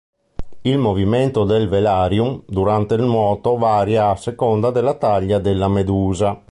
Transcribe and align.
Il 0.61 0.79
movimento 0.79 1.43
del 1.43 1.69
velarium 1.69 2.41
durante 2.47 2.95
il 2.95 3.03
nuoto 3.03 3.57
varia 3.57 4.09
a 4.09 4.15
seconda 4.15 4.71
della 4.71 4.95
taglia 4.95 5.37
della 5.37 5.67
medusa. 5.67 6.39